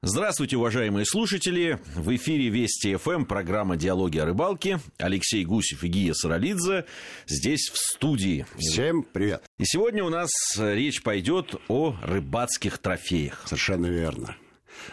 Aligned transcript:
Здравствуйте, 0.00 0.56
уважаемые 0.56 1.04
слушатели. 1.04 1.80
В 1.96 2.14
эфире 2.14 2.50
Вести 2.50 2.94
ФМ, 2.94 3.24
программа 3.24 3.76
«Диалоги 3.76 4.18
о 4.18 4.26
рыбалке». 4.26 4.78
Алексей 4.96 5.44
Гусев 5.44 5.82
и 5.82 5.88
Гия 5.88 6.14
Саралидзе 6.14 6.84
здесь 7.26 7.68
в 7.68 7.76
студии. 7.76 8.46
Всем 8.56 9.02
привет. 9.02 9.42
И 9.58 9.64
сегодня 9.64 10.04
у 10.04 10.08
нас 10.08 10.30
речь 10.56 11.02
пойдет 11.02 11.56
о 11.66 11.96
рыбацких 12.00 12.78
трофеях. 12.78 13.42
Совершенно 13.46 13.86
верно. 13.86 14.36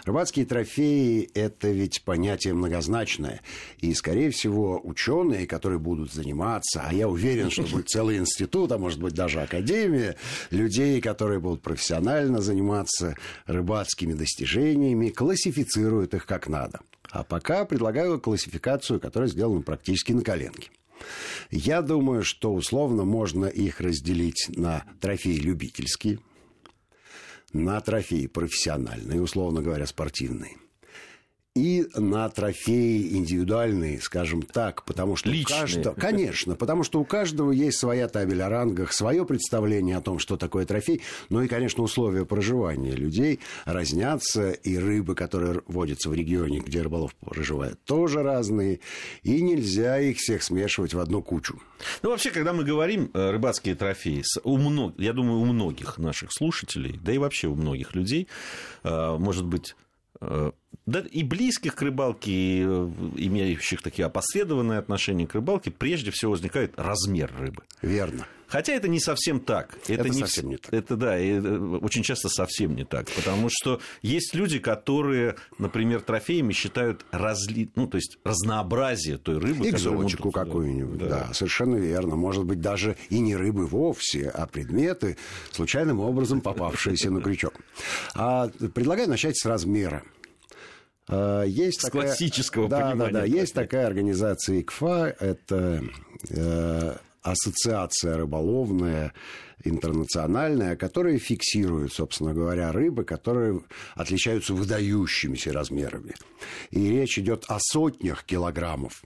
Рыбацкие 0.05 0.45
трофеи– 0.45 1.29
это 1.33 1.69
ведь 1.69 2.03
понятие 2.03 2.53
многозначное. 2.53 3.41
И, 3.79 3.93
скорее 3.93 4.29
всего, 4.31 4.79
ученые, 4.83 5.47
которые 5.47 5.79
будут 5.79 6.13
заниматься, 6.13 6.83
а 6.85 6.93
я 6.93 7.07
уверен, 7.07 7.49
что 7.49 7.63
будет 7.63 7.89
целый 7.89 8.17
институт, 8.17 8.71
а 8.71 8.77
может 8.77 8.99
быть 8.99 9.13
даже 9.13 9.41
академия, 9.41 10.15
людей, 10.51 11.01
которые 11.01 11.39
будут 11.39 11.61
профессионально 11.61 12.41
заниматься 12.41 13.15
рыбацкими 13.45 14.13
достижениями, 14.13 15.09
классифицируют 15.09 16.13
их 16.13 16.25
как 16.25 16.47
надо. 16.47 16.79
А 17.09 17.23
пока 17.23 17.65
предлагаю 17.65 18.19
классификацию, 18.19 18.99
которая 18.99 19.29
сделана 19.29 19.61
практически 19.61 20.11
на 20.11 20.21
коленке. 20.21 20.69
Я 21.51 21.81
думаю, 21.81 22.23
что 22.23 22.53
условно 22.53 23.03
можно 23.03 23.45
их 23.45 23.79
разделить 23.79 24.47
на 24.49 24.83
трофеи 24.99 25.37
любительские– 25.37 26.19
на 27.55 27.79
трофеи 27.79 28.27
профессиональные, 28.27 29.21
условно 29.21 29.61
говоря, 29.61 29.85
спортивные. 29.85 30.57
И 31.55 31.87
на 31.95 32.27
трофеи 32.27 33.15
индивидуальные, 33.15 34.01
скажем 34.01 34.41
так, 34.41 34.83
потому 34.83 35.15
что 35.15 35.29
Личные. 35.29 35.57
у 35.57 35.61
каждого... 35.61 35.93
Конечно, 35.95 36.55
потому 36.55 36.83
что 36.83 36.99
у 36.99 37.05
каждого 37.05 37.51
есть 37.51 37.77
своя 37.77 38.09
табель 38.09 38.41
о 38.41 38.49
рангах, 38.49 38.91
свое 38.91 39.25
представление 39.25 39.95
о 39.95 40.01
том, 40.01 40.19
что 40.19 40.35
такое 40.35 40.65
трофей, 40.65 41.01
ну 41.29 41.41
и, 41.41 41.47
конечно, 41.47 41.81
условия 41.81 42.25
проживания 42.25 42.91
людей 42.91 43.39
разнятся, 43.63 44.51
и 44.51 44.77
рыбы, 44.77 45.15
которые 45.15 45.61
водятся 45.65 46.09
в 46.09 46.13
регионе, 46.13 46.59
где 46.59 46.81
рыболов 46.81 47.15
проживает, 47.15 47.81
тоже 47.85 48.21
разные, 48.21 48.81
и 49.23 49.41
нельзя 49.41 49.97
их 49.99 50.17
всех 50.17 50.43
смешивать 50.43 50.93
в 50.93 50.99
одну 50.99 51.21
кучу. 51.21 51.61
Ну, 52.01 52.09
вообще, 52.09 52.31
когда 52.31 52.51
мы 52.51 52.65
говорим 52.65 53.09
э, 53.13 53.31
рыбацкие 53.31 53.75
трофеи, 53.75 54.23
у 54.43 54.57
мног... 54.57 54.95
я 54.97 55.13
думаю, 55.13 55.39
у 55.39 55.45
многих 55.45 55.97
наших 55.99 56.33
слушателей, 56.33 56.99
да 57.01 57.13
и 57.13 57.17
вообще 57.17 57.47
у 57.47 57.55
многих 57.55 57.95
людей, 57.95 58.27
э, 58.83 59.17
может 59.17 59.45
быть, 59.45 59.73
э, 60.19 60.51
да 60.85 60.99
и 60.99 61.23
близких 61.23 61.75
к 61.75 61.81
рыбалке, 61.81 62.31
и 62.31 62.61
имеющих 62.61 63.81
такие 63.81 64.05
опосредованные 64.05 64.79
отношения 64.79 65.27
к 65.27 65.33
рыбалке, 65.33 65.71
прежде 65.71 66.11
всего 66.11 66.31
возникает 66.31 66.73
размер 66.77 67.31
рыбы. 67.37 67.63
Верно. 67.81 68.27
Хотя 68.47 68.73
это 68.73 68.87
не 68.87 68.99
совсем 68.99 69.39
так. 69.39 69.77
Это 69.87 70.07
не 70.07 70.19
совсем 70.19 70.49
не 70.49 70.57
так. 70.57 70.73
Это 70.73 70.95
да, 70.95 71.19
и 71.19 71.39
очень 71.39 72.03
часто 72.03 72.29
совсем 72.29 72.75
не 72.75 72.85
так. 72.85 73.07
Потому 73.11 73.49
что 73.49 73.81
есть 74.01 74.35
люди, 74.35 74.59
которые, 74.59 75.35
например, 75.57 76.01
трофеями 76.01 76.53
считают 76.53 77.05
разли... 77.11 77.69
ну, 77.75 77.87
то 77.87 77.97
есть 77.97 78.19
разнообразие 78.23 79.17
той 79.17 79.39
рыбы. 79.39 79.67
Экзотику 79.69 80.31
какую-нибудь, 80.31 80.99
да. 80.99 81.07
да, 81.07 81.33
совершенно 81.33 81.77
верно. 81.77 82.15
Может 82.15 82.45
быть, 82.45 82.61
даже 82.61 82.97
и 83.09 83.19
не 83.19 83.35
рыбы 83.35 83.65
вовсе, 83.65 84.29
а 84.29 84.45
предметы, 84.45 85.17
случайным 85.51 85.99
образом 85.99 86.41
попавшиеся 86.41 87.09
на 87.09 87.21
крючок. 87.21 87.55
А 88.13 88.49
предлагаю 88.73 89.09
начать 89.09 89.37
с 89.37 89.45
размера. 89.45 90.03
Есть 91.07 91.81
С 91.81 91.83
такая, 91.83 92.07
классического 92.07 92.67
да, 92.67 92.91
понимания. 92.91 93.13
Да, 93.13 93.19
да, 93.19 93.25
есть 93.25 93.53
такая 93.53 93.85
организация 93.85 94.61
ИКФА, 94.61 95.15
это 95.19 95.83
э, 96.31 96.95
ассоциация 97.21 98.17
рыболовная 98.17 99.13
интернациональная, 99.63 100.75
которая 100.75 101.17
фиксирует, 101.17 101.93
собственно 101.93 102.33
говоря, 102.33 102.71
рыбы, 102.71 103.03
которые 103.03 103.61
отличаются 103.95 104.53
выдающимися 104.53 105.53
размерами. 105.53 106.13
И 106.71 106.89
речь 106.89 107.17
идет 107.17 107.45
о 107.47 107.57
сотнях 107.59 108.23
килограммов. 108.23 109.03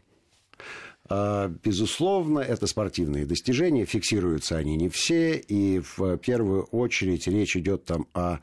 Безусловно, 1.09 2.39
это 2.39 2.67
спортивные 2.67 3.25
достижения, 3.25 3.85
фиксируются 3.85 4.57
они 4.57 4.75
не 4.75 4.89
все, 4.89 5.37
и 5.37 5.79
в 5.79 6.17
первую 6.17 6.63
очередь 6.65 7.27
речь 7.27 7.57
идет 7.57 7.85
там 7.85 8.05
о, 8.13 8.39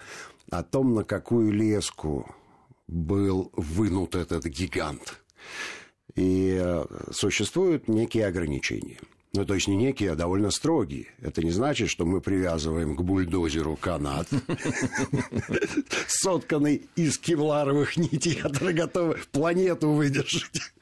о 0.50 0.62
том, 0.64 0.94
на 0.94 1.04
какую 1.04 1.52
леску 1.52 2.34
был 2.88 3.50
вынут 3.54 4.14
этот 4.14 4.46
гигант. 4.46 5.22
И 6.14 6.58
э, 6.60 6.84
существуют 7.12 7.88
некие 7.88 8.26
ограничения. 8.26 8.98
Ну, 9.36 9.44
то 9.44 9.52
есть 9.52 9.68
не 9.68 9.76
некие, 9.76 10.12
а 10.12 10.14
довольно 10.14 10.50
строгие. 10.50 11.08
Это 11.20 11.42
не 11.42 11.50
значит, 11.50 11.90
что 11.90 12.06
мы 12.06 12.22
привязываем 12.22 12.96
к 12.96 13.02
бульдозеру 13.02 13.76
канат, 13.76 14.28
сотканный 16.08 16.88
из 16.96 17.18
кевларовых 17.18 17.98
нитей, 17.98 18.36
которые 18.36 18.74
готовы 18.74 19.18
планету 19.32 19.90
выдержать. 19.90 20.72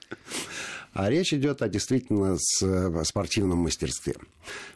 А 0.94 1.10
речь 1.10 1.34
идет 1.34 1.60
о 1.60 1.68
действительно 1.68 2.36
с 2.38 3.04
спортивном 3.04 3.58
мастерстве. 3.58 4.14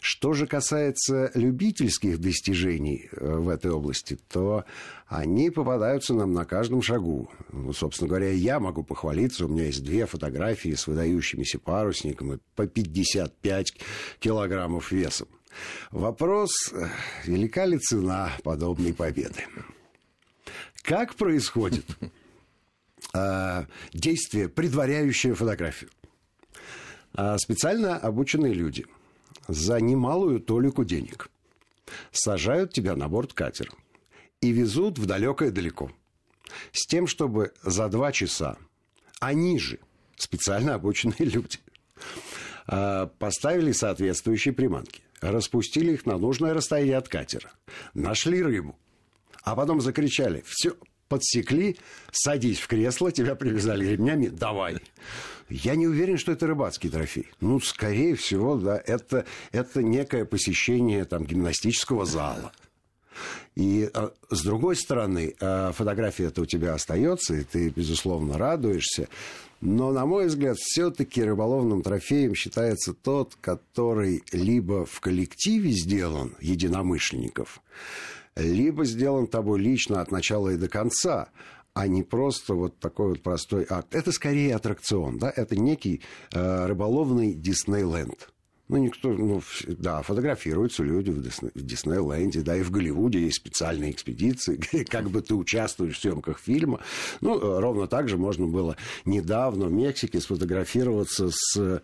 Что 0.00 0.32
же 0.32 0.48
касается 0.48 1.30
любительских 1.34 2.20
достижений 2.20 3.08
в 3.12 3.48
этой 3.48 3.70
области, 3.70 4.18
то 4.28 4.64
они 5.06 5.50
попадаются 5.50 6.14
нам 6.14 6.32
на 6.32 6.44
каждом 6.44 6.82
шагу. 6.82 7.30
Ну, 7.52 7.72
собственно 7.72 8.08
говоря, 8.08 8.30
я 8.30 8.58
могу 8.58 8.82
похвалиться. 8.82 9.46
У 9.46 9.48
меня 9.48 9.66
есть 9.66 9.84
две 9.84 10.06
фотографии 10.06 10.74
с 10.74 10.88
выдающимися 10.88 11.60
парусниками 11.60 12.40
по 12.56 12.66
55 12.66 13.74
килограммов 14.18 14.90
весом. 14.90 15.28
Вопрос, 15.92 16.50
велика 17.24 17.64
ли 17.64 17.78
цена 17.78 18.32
подобной 18.42 18.92
победы? 18.92 19.44
Как 20.82 21.14
происходит 21.14 21.86
э, 23.14 23.64
действие, 23.92 24.48
предваряющее 24.48 25.34
фотографию? 25.34 25.90
Специально 27.38 27.96
обученные 27.96 28.52
люди 28.52 28.86
за 29.46 29.80
немалую 29.80 30.40
толику 30.40 30.84
денег 30.84 31.30
сажают 32.12 32.72
тебя 32.72 32.96
на 32.96 33.08
борт 33.08 33.32
катера 33.32 33.72
и 34.40 34.52
везут 34.52 34.98
в 34.98 35.06
далекое 35.06 35.50
далеко. 35.50 35.90
С 36.72 36.86
тем, 36.86 37.06
чтобы 37.06 37.52
за 37.62 37.88
два 37.88 38.12
часа 38.12 38.56
они 39.20 39.58
же, 39.58 39.78
специально 40.16 40.74
обученные 40.74 41.28
люди, 41.28 41.58
поставили 42.66 43.72
соответствующие 43.72 44.54
приманки, 44.54 45.02
распустили 45.20 45.92
их 45.92 46.06
на 46.06 46.18
нужное 46.18 46.54
расстояние 46.54 46.96
от 46.96 47.08
катера, 47.08 47.50
нашли 47.94 48.42
рыбу, 48.42 48.78
а 49.42 49.56
потом 49.56 49.80
закричали, 49.80 50.44
все, 50.46 50.76
подсекли, 51.08 51.76
садись 52.12 52.60
в 52.60 52.66
кресло, 52.66 53.10
тебя 53.12 53.34
привязали 53.34 53.86
ремнями, 53.86 54.28
давай. 54.28 54.78
Я 55.48 55.76
не 55.76 55.86
уверен, 55.86 56.18
что 56.18 56.32
это 56.32 56.46
рыбацкий 56.46 56.90
трофей. 56.90 57.28
Ну, 57.40 57.58
скорее 57.60 58.14
всего, 58.16 58.56
да, 58.56 58.80
это, 58.84 59.24
это 59.52 59.82
некое 59.82 60.24
посещение 60.24 61.04
там, 61.04 61.24
гимнастического 61.24 62.04
зала. 62.04 62.52
И 63.56 63.90
а, 63.92 64.12
с 64.30 64.42
другой 64.42 64.76
стороны, 64.76 65.34
а, 65.40 65.72
фотография-то 65.72 66.42
у 66.42 66.46
тебя 66.46 66.74
остается, 66.74 67.34
и 67.34 67.44
ты, 67.44 67.70
безусловно, 67.70 68.38
радуешься. 68.38 69.08
Но, 69.60 69.90
на 69.90 70.06
мой 70.06 70.26
взгляд, 70.26 70.56
все-таки 70.58 71.24
рыболовным 71.24 71.82
трофеем 71.82 72.34
считается 72.34 72.94
тот, 72.94 73.36
который 73.40 74.22
либо 74.32 74.86
в 74.86 75.00
коллективе 75.00 75.72
сделан 75.72 76.36
единомышленников, 76.40 77.60
либо 78.38 78.84
сделан 78.84 79.26
тобой 79.26 79.60
лично 79.60 80.00
от 80.00 80.10
начала 80.10 80.50
и 80.50 80.56
до 80.56 80.68
конца, 80.68 81.28
а 81.74 81.86
не 81.86 82.02
просто 82.02 82.54
вот 82.54 82.78
такой 82.78 83.10
вот 83.10 83.22
простой 83.22 83.66
акт. 83.68 83.94
Это 83.94 84.12
скорее 84.12 84.56
аттракцион, 84.56 85.18
да, 85.18 85.32
это 85.34 85.56
некий 85.56 86.02
э, 86.32 86.66
рыболовный 86.66 87.34
Диснейленд. 87.34 88.30
Ну, 88.68 88.76
никто, 88.76 89.08
ну, 89.08 89.40
да, 89.66 90.02
фотографируются 90.02 90.82
люди 90.82 91.10
в, 91.10 91.22
Дисней, 91.22 91.50
в 91.54 91.62
Диснейленде, 91.62 92.42
да, 92.42 92.54
и 92.54 92.62
в 92.62 92.70
Голливуде 92.70 93.18
есть 93.18 93.36
специальные 93.36 93.92
экспедиции, 93.92 94.60
как 94.90 95.08
бы 95.08 95.22
ты 95.22 95.34
участвуешь 95.34 95.96
в 95.96 96.00
съемках 96.00 96.38
фильма. 96.38 96.80
Ну, 97.22 97.38
э, 97.38 97.60
ровно 97.60 97.86
так 97.86 98.10
же 98.10 98.18
можно 98.18 98.46
было 98.46 98.76
недавно 99.06 99.66
в 99.66 99.72
Мексике 99.72 100.20
сфотографироваться 100.20 101.30
с 101.32 101.56
э, 101.56 101.80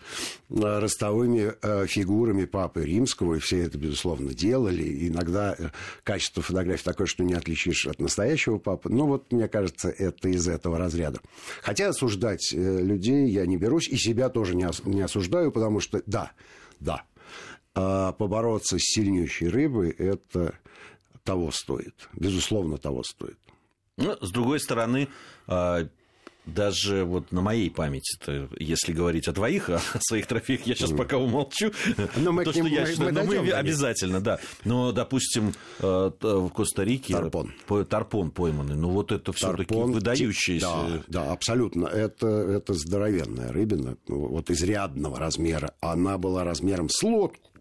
ростовыми 0.50 1.54
э, 1.62 1.86
фигурами 1.86 2.44
Папы 2.44 2.84
Римского, 2.84 3.36
и 3.36 3.38
все 3.38 3.62
это, 3.62 3.78
безусловно, 3.78 4.34
делали. 4.34 5.08
Иногда 5.08 5.56
качество 6.02 6.42
фотографий 6.42 6.84
такое, 6.84 7.06
что 7.06 7.24
не 7.24 7.32
отличишь 7.32 7.86
от 7.86 7.98
настоящего 7.98 8.58
папы. 8.58 8.90
Ну, 8.90 9.06
вот, 9.06 9.32
мне 9.32 9.48
кажется, 9.48 9.88
это 9.88 10.28
из 10.28 10.46
этого 10.48 10.76
разряда. 10.76 11.20
Хотя 11.62 11.88
осуждать 11.88 12.52
людей 12.52 13.30
я 13.30 13.46
не 13.46 13.56
берусь, 13.56 13.88
и 13.88 13.96
себя 13.96 14.28
тоже 14.28 14.54
не 14.54 15.00
осуждаю, 15.00 15.50
потому 15.50 15.80
что, 15.80 16.02
да, 16.04 16.32
да. 16.84 17.04
А 17.74 18.12
побороться 18.12 18.78
с 18.78 18.82
сильнейшей 18.82 19.48
рыбой 19.48 19.90
это 19.90 20.54
того 21.24 21.50
стоит. 21.50 22.08
Безусловно, 22.12 22.78
того 22.78 23.02
стоит. 23.02 23.38
Ну, 23.96 24.16
с 24.20 24.30
другой 24.30 24.60
стороны, 24.60 25.08
а, 25.46 25.88
даже 26.46 27.04
вот 27.04 27.32
на 27.32 27.40
моей 27.40 27.70
памяти, 27.70 28.48
если 28.58 28.92
говорить 28.92 29.28
о 29.28 29.32
твоих, 29.32 29.68
о 29.70 29.80
своих 30.00 30.26
трофеях, 30.26 30.66
я 30.66 30.74
сейчас 30.74 30.90
пока 30.90 31.16
умолчу. 31.16 31.72
Но 32.16 32.32
мы 32.32 32.44
то, 32.44 32.52
что 32.52 32.66
я 32.66 32.86
считаю, 32.86 33.12
мы, 33.12 33.40
мы 33.40 33.50
обязательно, 33.50 34.20
да. 34.20 34.38
Но, 34.64 34.92
допустим, 34.92 35.54
э, 35.80 36.10
в 36.20 36.48
Коста-Рике 36.50 37.14
тарпон, 37.14 37.52
тарпон 37.88 38.30
пойманный, 38.30 38.76
ну 38.76 38.90
вот 38.90 39.12
это 39.12 39.32
все-таки 39.32 39.74
выдающееся. 39.74 40.66
Да, 40.66 41.02
да, 41.08 41.32
абсолютно. 41.32 41.86
Это, 41.86 42.26
это 42.26 42.74
здоровенная 42.74 43.52
рыбина, 43.52 43.96
вот 44.06 44.50
изрядного 44.50 45.18
размера. 45.18 45.74
Она 45.80 46.18
была 46.18 46.44
размером 46.44 46.88
с 46.88 47.02
лодку. 47.02 47.53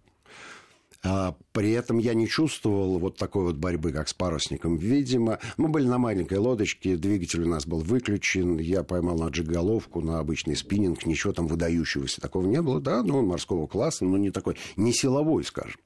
А 1.06 1.36
при 1.52 1.72
этом 1.72 1.98
я 1.98 2.14
не 2.14 2.30
чувствовал 2.30 2.98
вот 2.98 3.18
такой 3.18 3.44
вот 3.44 3.58
борьбы, 3.58 3.92
как 3.92 4.08
с 4.08 4.14
парусником. 4.14 4.78
Видимо, 4.78 5.40
мы 5.58 5.68
были 5.68 5.86
на 5.86 5.98
маленькой 5.98 6.38
лодочке, 6.38 6.96
двигатель 6.96 7.44
у 7.44 7.48
нас 7.48 7.66
был 7.66 7.80
выключен, 7.80 8.58
я 8.58 8.84
поймал 8.84 9.18
на 9.18 9.28
джиголовку, 9.28 10.00
на 10.00 10.20
обычный 10.20 10.56
спиннинг, 10.56 11.06
ничего 11.06 11.34
там 11.34 11.48
выдающегося 11.48 12.22
такого 12.22 12.48
не 12.48 12.62
было. 12.62 12.80
Да, 12.80 13.04
ну, 13.04 13.18
он 13.18 13.26
морского 13.26 13.68
класса, 13.68 14.06
но 14.06 14.18
не 14.18 14.32
такой, 14.32 14.56
не 14.78 14.94
силовой, 14.94 15.44
скажем. 15.44 15.80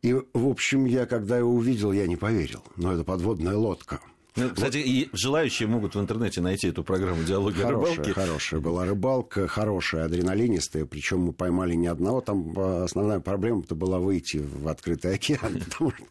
И, 0.00 0.14
в 0.14 0.48
общем, 0.48 0.86
я, 0.86 1.04
когда 1.04 1.36
его 1.36 1.52
увидел, 1.52 1.92
я 1.92 2.06
не 2.06 2.16
поверил. 2.16 2.62
Но 2.76 2.92
это 2.92 3.04
подводная 3.04 3.56
лодка. 3.56 4.00
Ну, 4.34 4.50
кстати, 4.50 4.78
вот. 4.78 4.86
и 4.86 5.10
желающие 5.12 5.68
могут 5.68 5.94
в 5.94 6.00
интернете 6.00 6.40
найти 6.40 6.68
эту 6.68 6.82
программу 6.82 7.22
«Диалоги 7.22 7.60
хорошая, 7.60 7.76
о 7.76 7.94
рыбалке». 7.94 8.12
Хорошая 8.14 8.60
была 8.60 8.84
рыбалка, 8.86 9.46
хорошая, 9.46 10.04
адреналинистая, 10.06 10.86
причем 10.86 11.20
мы 11.20 11.32
поймали 11.32 11.74
не 11.74 11.86
одного. 11.86 12.22
Там 12.22 12.54
а, 12.56 12.84
основная 12.84 13.20
проблема-то 13.20 13.74
была 13.74 13.98
выйти 13.98 14.38
в 14.38 14.68
открытый 14.68 15.14
океан, 15.14 15.60
потому 15.70 15.90
что 15.90 16.04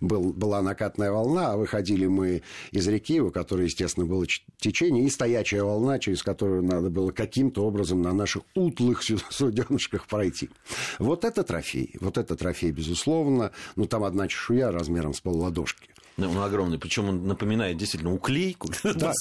был, 0.00 0.32
была 0.32 0.62
накатная 0.62 1.10
волна, 1.10 1.52
а 1.52 1.56
выходили 1.56 2.06
мы 2.06 2.42
из 2.70 2.86
реки, 2.88 3.20
у 3.20 3.30
которой, 3.30 3.64
естественно, 3.64 4.06
было 4.06 4.26
течение, 4.58 5.04
и 5.04 5.10
стоячая 5.10 5.62
волна, 5.62 5.98
через 5.98 6.22
которую 6.22 6.62
надо 6.62 6.90
было 6.90 7.10
каким-то 7.12 7.64
образом 7.64 8.02
на 8.02 8.12
наших 8.12 8.42
утлых 8.54 9.02
суденышках 9.30 10.06
пройти. 10.06 10.50
Вот 10.98 11.24
это 11.24 11.44
трофей, 11.44 11.94
вот 12.00 12.18
это 12.18 12.36
трофей, 12.36 12.72
безусловно. 12.72 13.52
Ну, 13.76 13.86
там 13.86 14.04
одна 14.04 14.28
чешуя 14.28 14.70
размером 14.70 15.14
с 15.14 15.20
полладошки. 15.20 15.93
Ну, 16.16 16.30
он 16.30 16.38
огромный. 16.38 16.78
Причем 16.78 17.08
он 17.08 17.26
напоминает 17.26 17.76
действительно 17.76 18.12
уклейку. 18.12 18.68
Да, 18.94 19.12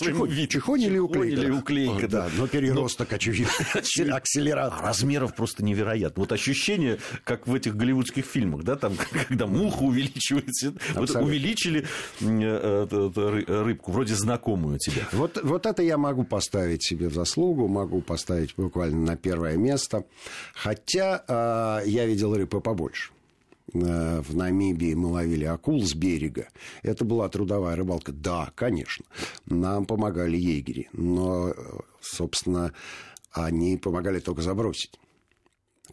чехонь 0.47 0.81
или 0.81 0.97
уклейка. 0.97 1.41
Или 1.41 1.49
уклейка, 1.49 2.07
да. 2.07 2.29
Но 2.37 2.47
переросток, 2.47 3.09
но... 3.09 3.15
очевидно. 3.15 3.51
Акселератор. 4.15 4.79
А 4.79 4.81
размеров 4.81 5.35
просто 5.35 5.63
невероятно. 5.63 6.21
Вот 6.21 6.31
ощущение, 6.31 6.99
как 7.23 7.47
в 7.47 7.55
этих 7.55 7.75
голливудских 7.75 8.25
фильмах, 8.25 8.63
да, 8.63 8.75
там, 8.75 8.93
когда 9.27 9.47
муха 9.47 9.83
увеличивается. 9.83 10.73
Вот 10.93 11.09
увеличили 11.15 11.85
э, 12.21 12.87
э, 12.91 13.63
рыбку, 13.63 13.91
вроде 13.91 14.13
знакомую 14.15 14.77
тебе. 14.77 15.05
Вот, 15.11 15.39
вот 15.43 15.65
это 15.65 15.81
я 15.81 15.97
могу 15.97 16.23
поставить 16.23 16.83
себе 16.83 17.09
в 17.09 17.13
заслугу, 17.13 17.67
могу 17.67 18.01
поставить 18.01 18.53
буквально 18.55 19.01
на 19.05 19.15
первое 19.15 19.57
место. 19.57 20.05
Хотя 20.53 21.23
э, 21.27 21.89
я 21.89 22.05
видел 22.05 22.35
рыбы 22.35 22.61
побольше. 22.61 23.12
Э, 23.73 24.21
в 24.21 24.35
Намибии 24.35 24.93
мы 24.93 25.09
ловили 25.09 25.45
акул 25.45 25.83
с 25.83 25.93
берега. 25.93 26.47
Это 26.81 27.05
была 27.05 27.29
трудовая 27.29 27.75
рыбалка. 27.75 28.11
Да, 28.11 28.51
конечно. 28.55 29.05
Нам 29.45 29.85
помогали 29.85 30.37
егери. 30.37 30.89
Но, 30.93 31.49
э, 31.49 31.53
собственно, 32.01 32.73
они 33.31 33.77
помогали 33.77 34.19
только 34.19 34.41
забросить. 34.41 34.99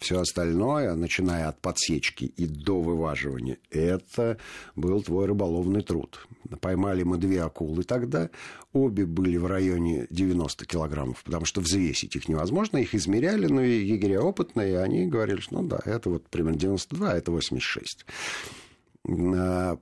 Все 0.01 0.19
остальное, 0.19 0.95
начиная 0.95 1.49
от 1.49 1.61
подсечки 1.61 2.25
и 2.25 2.47
до 2.47 2.81
вываживания, 2.81 3.59
это 3.71 4.39
был 4.75 5.03
твой 5.03 5.27
рыболовный 5.27 5.83
труд. 5.83 6.27
Поймали 6.63 7.03
мы 7.03 7.19
две 7.19 7.43
акулы 7.43 7.83
тогда, 7.83 8.31
обе 8.73 9.05
были 9.05 9.37
в 9.37 9.45
районе 9.45 10.07
90 10.09 10.65
килограммов, 10.65 11.23
потому 11.23 11.45
что 11.45 11.61
взвесить 11.61 12.17
их 12.17 12.31
невозможно, 12.31 12.79
их 12.79 12.95
измеряли, 12.95 13.47
но 13.47 13.63
и 13.63 13.85
егеря 13.85 14.23
опытные, 14.23 14.81
они 14.81 15.07
говорили, 15.07 15.41
что 15.41 15.61
ну 15.61 15.69
да, 15.69 15.81
это 15.85 16.09
вот 16.09 16.27
примерно 16.29 16.59
92, 16.59 17.11
а 17.11 17.17
это 17.17 17.31
86 17.31 18.07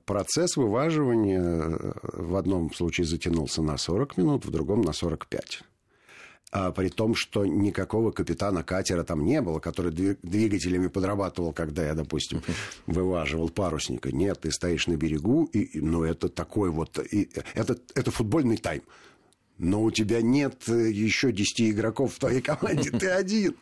процесс 0.05 0.56
вываживания 0.56 1.76
в 2.03 2.37
одном 2.37 2.73
случае 2.73 3.05
затянулся 3.05 3.62
на 3.62 3.76
40 3.76 4.17
минут, 4.17 4.47
в 4.47 4.50
другом 4.50 4.82
на 4.82 4.93
45 4.93 5.62
а 5.62 5.77
при 6.50 6.88
том, 6.88 7.14
что 7.14 7.44
никакого 7.44 8.10
капитана 8.10 8.62
катера 8.62 9.04
там 9.04 9.24
не 9.24 9.42
было, 9.42 9.58
который 9.58 9.92
двигателями 9.92 10.88
подрабатывал, 10.88 11.52
когда 11.52 11.86
я, 11.86 11.94
допустим, 11.94 12.42
вываживал 12.86 13.50
парусника. 13.50 14.10
Нет, 14.12 14.40
ты 14.40 14.50
стоишь 14.50 14.86
на 14.86 14.96
берегу, 14.96 15.44
и, 15.52 15.78
ну, 15.80 16.04
это 16.04 16.28
такой 16.28 16.70
вот... 16.70 16.98
И, 16.98 17.30
это, 17.54 17.78
это 17.94 18.10
футбольный 18.10 18.56
тайм. 18.56 18.82
Но 19.58 19.82
у 19.82 19.90
тебя 19.90 20.22
нет 20.22 20.68
э, 20.68 20.90
еще 20.90 21.32
10 21.32 21.72
игроков 21.72 22.14
в 22.14 22.18
твоей 22.18 22.40
команде, 22.40 22.90
ты 22.90 23.08
один. 23.08 23.56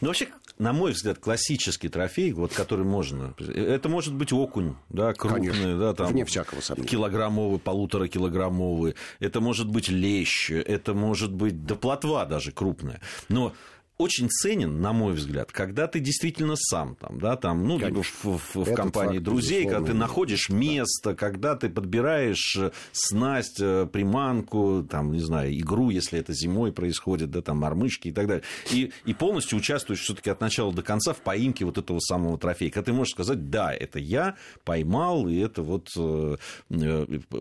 Ну, 0.00 0.08
вообще, 0.08 0.28
на 0.58 0.72
мой 0.72 0.92
взгляд, 0.92 1.18
классический 1.18 1.88
трофей, 1.88 2.32
вот, 2.32 2.52
который 2.52 2.84
можно... 2.84 3.34
Это 3.38 3.88
может 3.88 4.14
быть 4.14 4.32
окунь, 4.32 4.76
да, 4.88 5.12
крупный, 5.12 5.48
Конечно, 5.48 5.78
да, 5.78 5.94
там... 5.94 6.06
Вне 6.08 6.24
всякого 6.24 6.60
сомнения. 6.60 6.88
Килограммовый, 6.88 7.58
полуторакилограммовый. 7.58 8.94
Это 9.18 9.40
может 9.40 9.68
быть 9.68 9.88
лещ, 9.88 10.50
это 10.50 10.94
может 10.94 11.32
быть... 11.32 11.64
Да 11.64 11.74
плотва 11.74 12.24
даже 12.24 12.52
крупная. 12.52 13.00
Но 13.28 13.52
очень 13.96 14.28
ценен, 14.28 14.80
на 14.80 14.92
мой 14.92 15.14
взгляд, 15.14 15.52
когда 15.52 15.86
ты 15.86 16.00
действительно 16.00 16.56
сам 16.56 16.96
там, 16.96 17.20
да, 17.20 17.36
там, 17.36 17.64
ну, 17.64 17.78
либо 17.78 18.02
в, 18.02 18.24
в, 18.24 18.56
в 18.56 18.74
компании 18.74 19.18
факт, 19.18 19.24
друзей, 19.24 19.64
когда 19.68 19.86
ты 19.86 19.94
находишь 19.94 20.48
место, 20.48 21.10
да. 21.10 21.14
когда 21.14 21.54
ты 21.54 21.68
подбираешь 21.68 22.56
э, 22.56 22.72
снасть, 22.92 23.60
э, 23.60 23.86
приманку, 23.86 24.84
там, 24.90 25.12
не 25.12 25.20
знаю, 25.20 25.56
игру, 25.56 25.90
если 25.90 26.18
это 26.18 26.32
зимой 26.32 26.72
происходит, 26.72 27.30
да, 27.30 27.40
там, 27.40 27.58
мормышки 27.58 28.08
и 28.08 28.12
так 28.12 28.26
далее. 28.26 28.42
И, 28.72 28.92
и 29.04 29.14
полностью 29.14 29.58
участвуешь 29.58 30.00
все-таки 30.00 30.28
от 30.28 30.40
начала 30.40 30.72
до 30.72 30.82
конца 30.82 31.12
в 31.12 31.18
поимке 31.18 31.64
вот 31.64 31.78
этого 31.78 32.00
самого 32.00 32.36
трофея. 32.36 32.70
Когда 32.70 32.86
ты 32.86 32.92
можешь 32.92 33.12
сказать, 33.12 33.48
да, 33.48 33.72
это 33.72 34.00
я 34.00 34.36
поймал, 34.64 35.28
и 35.28 35.36
это 35.36 35.62
вот 35.62 35.90
э, 35.96 36.36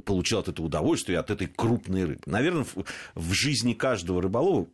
получил 0.06 0.40
от 0.40 0.50
этого 0.50 0.68
удовольствие, 0.68 1.18
от 1.18 1.32
этой 1.32 1.48
крупной 1.48 2.06
рыбы. 2.06 2.22
Наверное, 2.28 2.64
в, 2.64 2.76
в 3.16 3.34
жизни 3.34 3.74
каждого 3.74 4.22
рыболова 4.22 4.68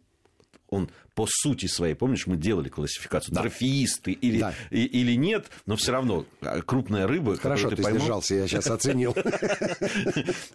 он 0.70 0.90
по 1.16 1.28
сути 1.30 1.66
своей, 1.66 1.96
помнишь, 1.96 2.28
мы 2.28 2.38
делали 2.38 2.70
классификацию, 2.70 3.36
да. 3.36 3.42
трофеисты 3.42 4.12
или, 4.12 4.40
да. 4.40 4.54
и, 4.70 4.86
или 4.86 5.16
нет, 5.16 5.48
но 5.66 5.76
все 5.76 5.92
равно 5.92 6.26
а, 6.42 6.62
крупная 6.62 7.08
рыба, 7.08 7.36
Хорошо, 7.36 7.70
ты, 7.70 7.76
ты 7.76 7.84
поймал... 7.84 8.00
сдержался, 8.00 8.36
я 8.36 8.48
сейчас 8.48 8.68
оценил. 8.68 9.16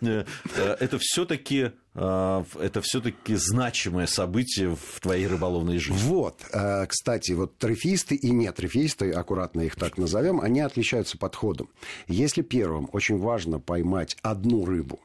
Э, 0.00 0.76
это 0.80 0.98
все-таки 1.00 1.72
а, 1.94 2.44
это 2.60 2.80
все-таки 2.82 3.36
значимое 3.36 4.06
событие 4.06 4.74
в 4.74 5.00
твоей 5.00 5.26
рыболовной 5.26 5.78
жизни. 5.78 5.96
Вот, 6.08 6.40
э, 6.52 6.86
кстати, 6.86 7.32
вот 7.32 7.56
трофеисты 7.58 8.16
и 8.16 8.30
не 8.30 8.50
трофеисты, 8.50 9.12
аккуратно 9.12 9.60
их 9.60 9.76
так 9.76 9.96
назовем, 9.96 10.40
они 10.40 10.60
отличаются 10.60 11.18
подходом. 11.18 11.68
Если 12.08 12.42
первым 12.42 12.88
очень 12.92 13.18
важно 13.18 13.60
поймать 13.60 14.16
одну 14.22 14.64
рыбу, 14.64 15.00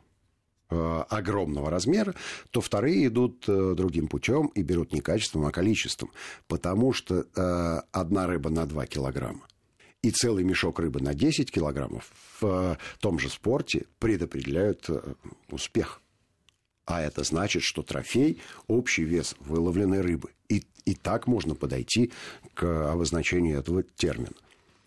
огромного 0.70 1.70
размера, 1.70 2.14
то 2.52 2.62
вторые 2.62 3.08
идут 3.08 3.46
э, 3.48 3.74
другим 3.76 4.08
путем 4.08 4.48
и 4.48 4.62
берут 4.62 4.94
не 4.94 5.02
качеством, 5.02 5.46
а 5.46 5.52
количеством. 5.52 6.12
Потому 6.48 6.94
что 6.94 7.26
э, 7.36 7.82
одна 7.92 8.28
рыба 8.28 8.50
на 8.50 8.66
2 8.66 8.86
килограмма 8.86 9.42
и 10.02 10.12
целый 10.12 10.44
мешок 10.44 10.80
рыбы 10.80 11.02
на 11.02 11.14
10 11.14 11.52
килограммов 11.52 12.12
в 12.40 12.78
том 13.00 13.20
же 13.20 13.30
спорте 13.30 13.86
предопределяют 14.00 14.90
успех. 15.50 16.02
А 16.86 17.02
это 17.02 17.24
значит, 17.24 17.62
что 17.64 17.84
трофей– 17.84 18.42
общий 18.68 19.04
вес 19.04 19.36
выловленной 19.40 20.02
рыбы. 20.02 20.32
И, 20.48 20.64
и 20.86 20.96
так 20.96 21.28
можно 21.28 21.54
подойти 21.54 22.12
к 22.56 22.92
обозначению 22.92 23.60
этого 23.60 23.84
термина. 23.84 24.34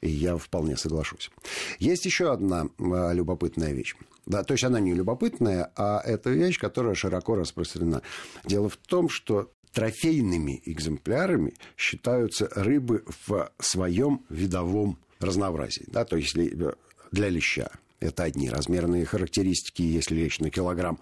И 0.03 0.11
я 0.11 0.37
вполне 0.37 0.77
соглашусь. 0.77 1.31
Есть 1.79 2.05
еще 2.05 2.33
одна 2.33 2.69
любопытная 2.79 3.73
вещь. 3.73 3.95
Да, 4.27 4.45
то 4.45 4.53
есть 4.53 4.65
она 4.65 4.81
не 4.81 4.95
любопытная, 4.95 5.73
а 5.77 6.01
это 6.05 6.31
вещь, 6.31 6.59
которая 6.59 6.95
широко 6.95 7.35
распространена. 7.37 8.03
Дело 8.45 8.69
в 8.69 8.77
том, 8.77 9.09
что 9.09 9.51
трофейными 9.73 10.61
экземплярами 10.65 11.55
считаются 11.77 12.49
рыбы 12.55 13.05
в 13.27 13.51
своем 13.59 14.25
видовом 14.29 14.99
разнообразии. 15.19 15.87
Да, 15.87 16.05
то 16.05 16.17
есть 16.17 16.35
для 16.35 17.29
леща 17.29 17.71
это 18.01 18.25
одни 18.25 18.51
размерные 18.51 19.05
характеристики, 19.07 19.83
если 19.83 20.17
лещ 20.17 20.41
на 20.41 20.51
килограмм, 20.51 20.99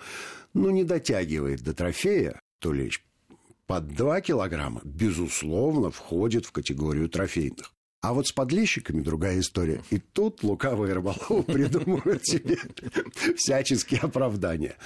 ну, 0.53 0.71
не 0.71 0.85
дотягивает 0.85 1.63
до 1.63 1.73
трофея, 1.73 2.39
то 2.59 2.73
лещ 2.73 3.03
под 3.67 3.89
2 3.95 4.21
килограмма, 4.21 4.83
безусловно, 4.85 5.91
входит 5.91 6.45
в 6.45 6.53
категорию 6.53 7.09
трофейных. 7.09 7.73
А 8.01 8.15
вот 8.15 8.27
с 8.27 8.33
подлещиками 8.33 9.03
другая 9.03 9.41
история. 9.41 9.83
И 9.91 9.99
тут 9.99 10.43
лукавые 10.43 10.95
рыболовы 10.95 11.43
придумывают 11.47 12.25
себе 12.25 12.59
всяческие 13.37 14.01
оправдания. 14.01 14.77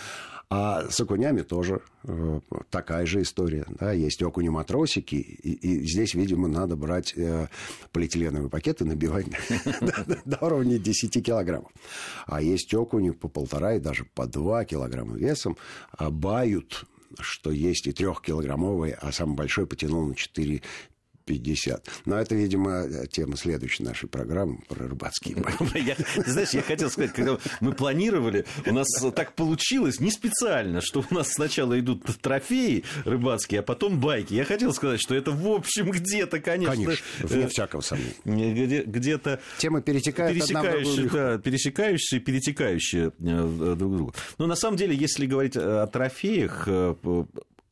А 0.51 0.89
с 0.91 1.01
окунями 1.01 1.41
тоже 1.43 1.81
э, 2.03 2.41
такая 2.71 3.07
же 3.07 3.23
история. 3.23 3.67
Да? 3.81 3.93
Есть 3.93 4.23
окуни-матросики, 4.23 5.15
и, 5.15 5.53
и 5.53 5.87
здесь, 5.87 6.15
видимо, 6.15 6.49
надо 6.49 6.77
брать 6.77 7.15
э, 7.17 7.49
полиэтиленовые 7.93 8.51
пакеты, 8.51 8.85
набивать 8.85 9.27
до 10.25 10.39
уровня 10.41 10.79
10 10.79 11.25
килограммов. 11.25 11.73
А 12.27 12.43
есть 12.43 12.75
окуни 12.75 13.11
по 13.11 13.29
полтора 13.29 13.75
и 13.75 13.81
даже 13.81 14.05
по 14.05 14.27
2 14.27 14.65
килограмма 14.67 15.17
весом, 15.17 15.57
а 15.93 16.11
бают 16.11 16.85
что 17.21 17.53
есть 17.53 17.87
и 17.87 17.93
трехкилограммовый, 17.93 18.93
а 18.93 19.13
самый 19.13 19.37
большой 19.37 19.69
потянул 19.69 20.05
на 20.05 20.17
4 20.17 20.63
50. 21.25 21.89
Но 22.05 22.19
это, 22.19 22.35
видимо, 22.35 23.07
тема 23.11 23.37
следующей 23.37 23.83
нашей 23.83 24.09
программы 24.09 24.59
про 24.69 24.87
рыбацкие 24.87 25.37
байки. 25.37 25.97
Знаешь, 26.27 26.51
я 26.51 26.63
хотел 26.63 26.91
сказать, 26.91 27.13
когда 27.13 27.39
мы 27.61 27.73
планировали, 27.73 28.45
у 28.67 28.73
нас 28.73 28.89
так 29.15 29.35
получилось, 29.35 30.01
не 30.01 30.11
специально, 30.11 30.81
что 30.81 31.05
у 31.09 31.15
нас 31.15 31.33
сначала 31.33 31.79
идут 31.79 32.05
трофеи 32.21 32.85
рыбацкие, 33.05 33.61
а 33.61 33.63
потом 33.63 34.01
байки. 34.01 34.35
Я 34.35 34.45
хотел 34.45 34.73
сказать, 34.73 35.01
что 35.01 35.15
это, 35.15 35.31
в 35.31 35.47
общем, 35.49 35.91
где-то, 35.91 36.41
конечно... 36.41 36.75
Конечно, 36.75 37.05
вне 37.21 37.49
всякого 37.49 37.81
сомнения. 37.81 38.83
Где-то... 38.85 39.41
Тема 39.59 39.81
перетекает 39.81 40.35
пересекающие, 40.35 41.09
да, 41.09 41.39
пересекающие, 41.39 42.21
перетекающие 42.21 43.13
э, 43.19 43.75
друг 43.79 43.97
друга. 43.97 44.15
Но 44.39 44.47
на 44.47 44.57
самом 44.57 44.77
деле, 44.77 44.95
если 44.95 45.27
говорить 45.27 45.57
о 45.57 45.87
трофеях, 45.87 46.65
э, 46.67 46.95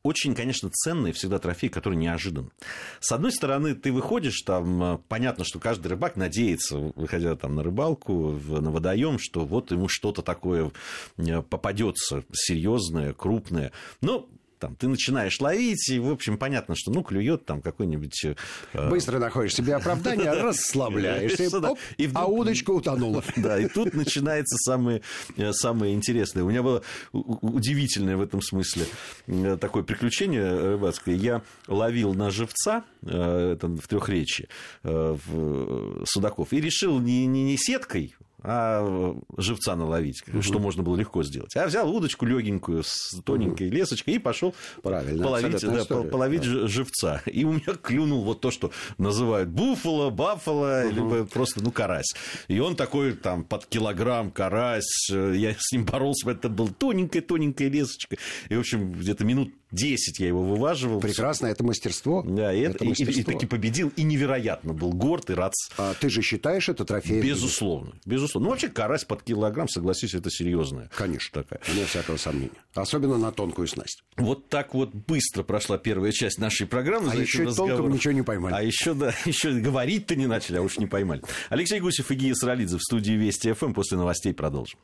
очень, 0.03 0.35
конечно, 0.35 0.69
ценный 0.69 1.13
всегда 1.13 1.39
трофей, 1.39 1.69
который 1.69 1.95
неожидан. 1.95 2.51
С 2.99 3.11
одной 3.13 3.31
стороны, 3.31 3.73
ты 3.73 3.91
выходишь, 3.91 4.41
там 4.41 4.83
э, 4.83 4.97
понятно, 5.07 5.45
что 5.45 5.59
каждый 5.59 5.87
рыбак 5.87 6.17
надеется, 6.17 6.77
выходя 6.77 7.35
там 7.35 7.55
на 7.55 7.63
рыбалку, 7.63 8.31
на 8.31 8.69
водоем, 8.69 9.17
что 9.17 9.45
вот 9.45 9.71
ему 9.71 9.87
что-то 9.87 10.21
такое 10.21 10.71
э, 11.17 11.41
попадется 11.41 12.25
серьезное, 12.33 13.13
крупное. 13.13 13.71
Но 14.01 14.27
там, 14.63 14.77
ты 14.77 14.87
начинаешь 14.87 15.41
ловить, 15.41 15.89
и, 15.89 15.99
в 15.99 16.09
общем, 16.09 16.37
понятно, 16.37 16.73
что, 16.73 16.89
ну, 16.89 17.03
клюет 17.03 17.45
там 17.45 17.61
какой-нибудь... 17.61 18.27
Э... 18.71 18.89
Быстро 18.89 19.19
находишь 19.19 19.55
себе 19.55 19.75
оправдание, 19.75 20.31
расслабляешься, 20.41 21.43
и 21.97 22.09
а 22.13 22.25
удочка 22.27 22.71
утонула. 22.71 23.21
Да, 23.35 23.59
и 23.59 23.67
тут 23.67 23.93
начинается 23.93 24.55
самое, 24.57 25.01
э, 25.35 25.51
самое 25.51 25.93
интересное. 25.93 26.43
У 26.43 26.49
меня 26.49 26.63
было 26.63 26.81
удивительное 27.11 28.15
в 28.15 28.21
этом 28.21 28.41
смысле 28.41 28.85
э, 29.27 29.57
такое 29.59 29.83
приключение 29.83 30.71
рыбацкое. 30.71 31.15
Я 31.15 31.41
ловил 31.67 32.13
на 32.13 32.31
живца, 32.31 32.85
э, 33.01 33.53
это 33.55 33.67
в 33.67 33.85
трехречи, 33.89 34.47
судаков, 36.05 36.53
и 36.53 36.61
решил 36.61 36.99
не, 36.99 37.25
не, 37.25 37.43
не 37.43 37.57
сеткой 37.57 38.15
а 38.43 39.15
живца 39.37 39.75
наловить, 39.75 40.23
угу. 40.27 40.41
что 40.41 40.59
можно 40.59 40.83
было 40.83 40.95
легко 40.95 41.23
сделать. 41.23 41.55
А 41.55 41.65
взял 41.65 41.89
удочку 41.89 42.25
легенькую 42.25 42.83
с 42.83 43.21
тоненькой 43.23 43.67
угу. 43.67 43.75
лесочкой 43.75 44.15
и 44.15 44.19
пошел 44.19 44.53
половить, 44.81 45.17
да, 45.17 45.23
половить 46.09 46.41
да. 46.43 46.67
живца. 46.67 47.21
И 47.25 47.45
у 47.45 47.53
меня 47.53 47.73
клюнул 47.81 48.23
вот 48.23 48.41
то, 48.41 48.51
что 48.51 48.71
называют 48.97 49.49
буфало, 49.49 50.09
бафало, 50.09 50.83
угу. 50.85 50.95
либо 50.95 51.25
просто, 51.25 51.63
ну, 51.63 51.71
карась. 51.71 52.13
И 52.47 52.59
он 52.59 52.75
такой 52.75 53.13
там 53.13 53.43
под 53.43 53.65
килограмм 53.65 54.31
карась. 54.31 55.09
Я 55.09 55.55
с 55.57 55.71
ним 55.71 55.85
боролся, 55.85 56.29
это 56.29 56.49
был 56.49 56.67
тоненькая-тоненькая 56.67 57.69
лесочка. 57.69 58.17
И, 58.49 58.55
в 58.55 58.59
общем, 58.59 58.91
где-то 58.91 59.23
минут 59.23 59.53
10 59.73 60.19
я 60.19 60.27
его 60.27 60.43
вываживал. 60.43 60.99
Прекрасно, 60.99 61.47
это 61.47 61.63
мастерство. 61.63 62.23
Да, 62.23 62.53
и, 62.53 62.61
это, 62.61 62.85
мастерство. 62.85 63.15
и, 63.15 63.21
и 63.21 63.23
таки 63.23 63.45
победил, 63.45 63.91
и 63.95 64.03
невероятно 64.03 64.73
был 64.73 64.93
горд 64.93 65.29
и 65.29 65.33
рад. 65.33 65.53
А 65.77 65.93
ты 65.99 66.09
же 66.09 66.21
считаешь 66.21 66.69
это 66.69 66.85
трофеем? 66.85 67.21
Безусловно, 67.21 67.93
безусловно. 68.05 68.32
Ну, 68.39 68.49
вообще, 68.49 68.69
карась 68.69 69.03
под 69.03 69.23
килограмм, 69.23 69.67
согласись, 69.67 70.13
это 70.13 70.29
серьезная. 70.29 70.89
Конечно, 70.95 71.43
такая. 71.43 71.61
Нет 71.75 71.87
всякого 71.87 72.17
сомнения. 72.17 72.51
Особенно 72.73 73.17
на 73.17 73.31
тонкую 73.31 73.67
снасть. 73.67 74.03
Вот 74.17 74.49
так 74.49 74.73
вот 74.73 74.93
быстро 74.93 75.43
прошла 75.43 75.77
первая 75.77 76.11
часть 76.11 76.39
нашей 76.39 76.67
программы. 76.67 77.11
А 77.11 77.15
еще 77.15 77.51
толком 77.53 77.91
ничего 77.91 78.13
не 78.13 78.21
поймали. 78.21 78.53
А 78.53 78.61
еще, 78.61 78.93
да, 78.93 79.13
еще 79.25 79.51
говорить-то 79.51 80.15
не 80.15 80.27
начали, 80.27 80.57
а 80.57 80.61
уж 80.61 80.77
не 80.77 80.85
поймали. 80.85 81.21
Алексей 81.49 81.79
Гусев 81.79 82.09
и 82.11 82.15
Гия 82.15 82.33
Саралидзе 82.33 82.77
в 82.77 82.81
студии 82.81 83.13
Вести 83.13 83.51
ФМ. 83.51 83.73
После 83.73 83.97
новостей 83.97 84.33
продолжим. 84.33 84.71